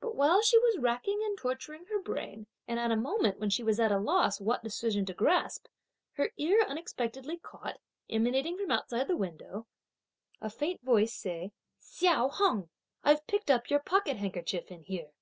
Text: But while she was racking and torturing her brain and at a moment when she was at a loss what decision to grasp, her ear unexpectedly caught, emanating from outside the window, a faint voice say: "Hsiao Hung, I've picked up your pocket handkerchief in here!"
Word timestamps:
But 0.00 0.14
while 0.14 0.42
she 0.42 0.58
was 0.58 0.76
racking 0.78 1.22
and 1.24 1.38
torturing 1.38 1.86
her 1.86 1.98
brain 1.98 2.46
and 2.68 2.78
at 2.78 2.90
a 2.90 2.94
moment 2.94 3.40
when 3.40 3.48
she 3.48 3.62
was 3.62 3.80
at 3.80 3.90
a 3.90 3.96
loss 3.98 4.38
what 4.38 4.62
decision 4.62 5.06
to 5.06 5.14
grasp, 5.14 5.64
her 6.12 6.30
ear 6.36 6.62
unexpectedly 6.68 7.38
caught, 7.38 7.78
emanating 8.10 8.58
from 8.58 8.70
outside 8.70 9.08
the 9.08 9.16
window, 9.16 9.66
a 10.42 10.50
faint 10.50 10.82
voice 10.82 11.14
say: 11.14 11.52
"Hsiao 11.80 12.28
Hung, 12.28 12.68
I've 13.02 13.26
picked 13.26 13.50
up 13.50 13.70
your 13.70 13.80
pocket 13.80 14.18
handkerchief 14.18 14.70
in 14.70 14.82
here!" 14.82 15.12